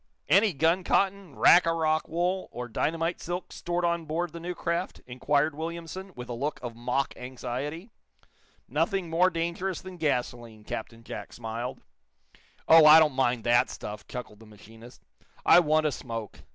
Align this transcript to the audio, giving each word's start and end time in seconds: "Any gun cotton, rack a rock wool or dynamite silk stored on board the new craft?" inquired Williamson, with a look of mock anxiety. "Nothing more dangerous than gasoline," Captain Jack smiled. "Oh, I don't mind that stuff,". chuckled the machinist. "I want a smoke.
"Any 0.27 0.51
gun 0.53 0.83
cotton, 0.83 1.35
rack 1.35 1.67
a 1.67 1.73
rock 1.75 2.07
wool 2.07 2.49
or 2.51 2.67
dynamite 2.67 3.21
silk 3.21 3.53
stored 3.53 3.85
on 3.85 4.05
board 4.05 4.33
the 4.33 4.39
new 4.39 4.55
craft?" 4.55 4.99
inquired 5.05 5.53
Williamson, 5.53 6.11
with 6.15 6.27
a 6.27 6.33
look 6.33 6.59
of 6.63 6.75
mock 6.75 7.13
anxiety. 7.15 7.91
"Nothing 8.67 9.11
more 9.11 9.29
dangerous 9.29 9.79
than 9.79 9.97
gasoline," 9.97 10.63
Captain 10.63 11.03
Jack 11.03 11.33
smiled. 11.33 11.81
"Oh, 12.67 12.87
I 12.87 12.97
don't 12.97 13.13
mind 13.13 13.43
that 13.43 13.69
stuff,". 13.69 14.07
chuckled 14.07 14.39
the 14.39 14.47
machinist. 14.47 15.03
"I 15.45 15.59
want 15.59 15.85
a 15.85 15.91
smoke. 15.91 16.39